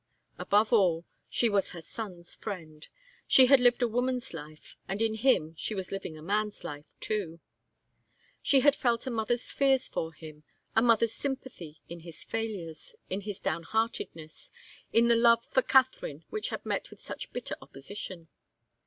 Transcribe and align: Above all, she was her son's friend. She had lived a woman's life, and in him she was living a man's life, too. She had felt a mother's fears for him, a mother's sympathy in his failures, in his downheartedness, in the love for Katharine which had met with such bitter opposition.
Above 0.39 0.73
all, 0.73 1.05
she 1.29 1.47
was 1.47 1.69
her 1.69 1.79
son's 1.81 2.33
friend. 2.33 2.87
She 3.27 3.45
had 3.45 3.59
lived 3.59 3.83
a 3.83 3.87
woman's 3.87 4.33
life, 4.33 4.75
and 4.87 4.99
in 4.99 5.13
him 5.13 5.53
she 5.59 5.75
was 5.75 5.91
living 5.91 6.17
a 6.17 6.23
man's 6.23 6.63
life, 6.63 6.91
too. 6.99 7.39
She 8.41 8.61
had 8.61 8.75
felt 8.75 9.05
a 9.05 9.11
mother's 9.11 9.51
fears 9.51 9.87
for 9.87 10.11
him, 10.11 10.43
a 10.75 10.81
mother's 10.81 11.13
sympathy 11.13 11.81
in 11.87 11.99
his 11.99 12.23
failures, 12.23 12.95
in 13.11 13.21
his 13.21 13.39
downheartedness, 13.39 14.49
in 14.91 15.07
the 15.07 15.15
love 15.15 15.45
for 15.45 15.61
Katharine 15.61 16.25
which 16.31 16.49
had 16.49 16.65
met 16.65 16.89
with 16.89 16.99
such 16.99 17.31
bitter 17.31 17.55
opposition. 17.61 18.27